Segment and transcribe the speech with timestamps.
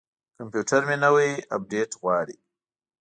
[0.37, 2.35] کمپیوټر مې نوی اپډیټ غواړي.